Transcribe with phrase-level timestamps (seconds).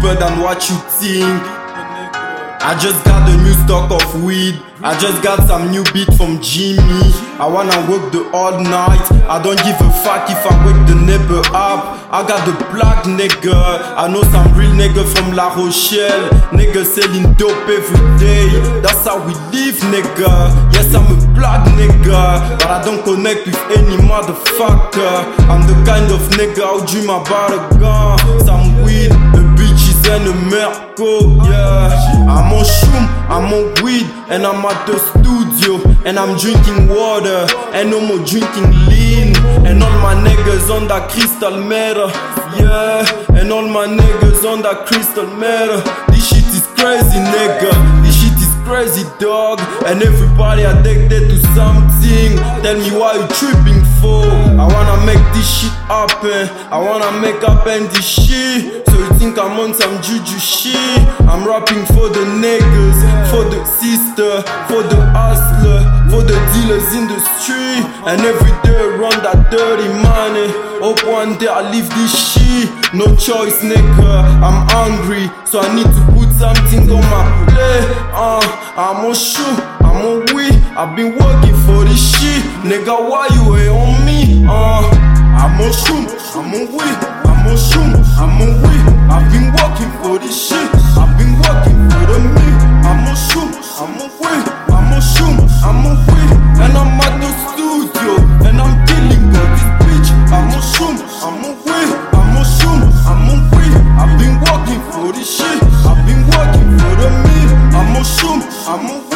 [0.00, 1.42] Deeper than what you think.
[2.60, 4.60] I just got a new stock of weed.
[4.80, 7.02] I just got some new beat from Jimmy.
[7.38, 9.02] I wanna work the all night.
[9.26, 11.98] I don't give a fuck if I wake the neighbor up.
[12.14, 13.58] I got the black nigga.
[13.98, 16.30] I know some real nigga from La Rochelle.
[16.54, 18.46] Nigga selling dope every day.
[18.82, 20.30] That's how we live, nigga.
[20.72, 22.58] Yes, I'm a black nigga.
[22.58, 25.26] But I don't connect with any motherfucker.
[25.50, 28.18] I'm the kind of nigga who dream about a gun.
[28.46, 29.10] Some weed,
[30.16, 31.92] the Merco, yeah.
[32.28, 37.46] I'm on shroom, I'm on weed, and I'm at the studio, and I'm drinking water,
[37.76, 39.36] and no more drinking lean.
[39.66, 42.08] And all my niggas on that crystal metal,
[42.56, 43.04] yeah.
[43.36, 45.80] And all my niggas on that crystal metal.
[46.08, 47.70] This shit is crazy, nigga.
[48.02, 49.60] This shit is crazy, dog.
[49.84, 52.36] And everybody addicted to something.
[52.64, 54.24] Tell me why you tripping for?
[54.56, 56.50] I wanna make this shit happen.
[56.74, 58.84] I wanna make happen this shit.
[58.90, 60.98] So you think I'm on some juju shit?
[61.30, 62.98] I'm rapping for the niggas,
[63.30, 67.86] for the sister, for the hustler, for the dealers in the street.
[68.10, 70.50] And every day run that dirty money.
[70.82, 72.66] Hope one day I leave this shit.
[72.94, 74.12] No choice, nigga.
[74.42, 77.86] I'm hungry, so I need to put something on my plate.
[78.10, 78.42] Uh,
[78.74, 79.54] I'm on shoe,
[79.86, 80.54] I'm on weed.
[80.74, 82.42] I've been working for this shit.
[82.62, 84.46] Nigga, why you hate on me?
[84.48, 84.97] Uh,
[85.58, 86.06] I'm on shoe,
[86.38, 86.98] I'm on weed.
[87.26, 87.82] I'm on shoe,
[88.14, 88.86] I'm on weed.
[89.10, 90.70] I've been working for this shit.
[90.94, 92.46] I've been working for the me.
[92.86, 93.50] I'm on shoe,
[93.82, 94.46] I'm on weed.
[94.70, 95.34] I'm on shoe,
[95.66, 96.30] I'm on weed.
[96.62, 100.08] And I'm at the studio, and I'm killing all this bitch.
[100.30, 100.94] I'm on shoe,
[101.26, 101.90] I'm on weed.
[102.14, 102.78] I'm on shoe,
[103.10, 103.74] I'm on weed.
[103.98, 105.58] I've been working for this shit.
[105.82, 107.38] I've been working for the me.
[107.74, 108.38] I'm on shoe,
[108.70, 109.07] I'm on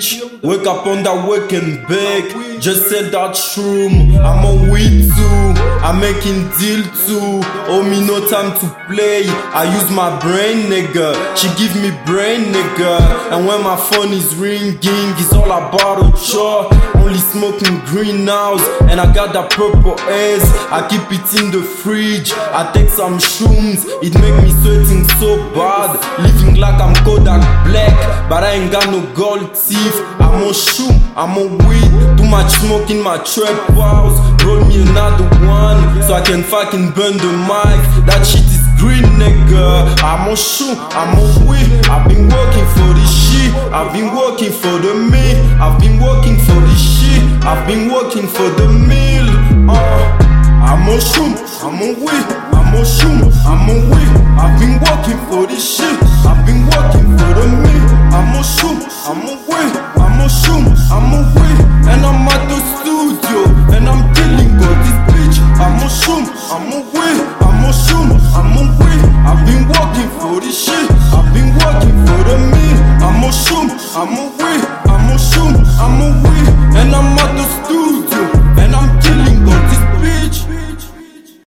[0.00, 0.42] bitch.
[0.42, 2.60] Wake up on that waking bake.
[2.60, 4.18] Just said that shroom.
[4.18, 5.09] I'm a weed.
[5.82, 7.40] I'm making deal too.
[7.72, 9.24] Oh, me no time to play.
[9.56, 11.16] I use my brain, nigga.
[11.36, 13.00] She give me brain, nigga.
[13.32, 14.78] And when my phone is ringing,
[15.16, 16.68] it's all about a chore.
[17.00, 20.44] Only smoking greenhouse, and I got that purple haze.
[20.70, 22.32] I keep it in the fridge.
[22.52, 25.96] I take some shrooms, it make me sweating so bad.
[26.20, 27.96] Living like I'm Kodak Black,
[28.28, 29.96] but I ain't got no gold teeth.
[30.20, 31.90] I'm on shoe, I'm on weed.
[32.18, 34.20] Too much smoke in my trap house.
[34.44, 35.69] Roll me another one,
[36.06, 37.82] so I can fucking burn the mic.
[38.06, 39.94] That shit is green, nigga.
[40.02, 41.68] I'm on shoe, I'm on weed.
[41.86, 43.52] I've been working for this shit.
[43.72, 45.36] I've been working for the me.
[45.60, 47.22] I've been working for this shit.
[47.44, 49.28] I've been working for the meal.
[49.70, 50.30] Uh,
[50.66, 52.26] I'm on shoe, I'm on weed.
[52.56, 54.19] I'm on shoe, I'm on weed.